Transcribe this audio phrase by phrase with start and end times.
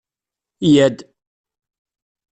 [0.71, 0.97] Yya-d!